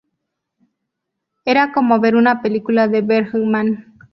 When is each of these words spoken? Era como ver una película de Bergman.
Era 1.45 1.71
como 1.71 1.99
ver 1.99 2.15
una 2.15 2.41
película 2.41 2.87
de 2.87 3.03
Bergman. 3.03 3.85